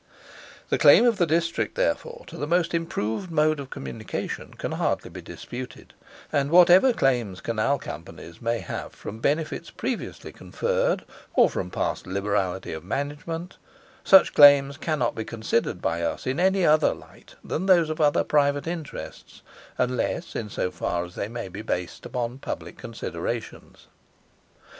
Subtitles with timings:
[0.69, 5.11] The claim of the district, therefore, to the most improved mode of communication can hardly
[5.11, 5.93] be disputed;
[6.31, 12.73] and whatever claims Canal Companies may have from benefits previously conferred, or from past liberality
[12.73, 13.57] of management,
[14.03, 18.23] such claims cannot be considered by us in any other light than those of other
[18.23, 19.43] private interests,
[19.77, 23.85] unless in so far as they may be based upon public considerations.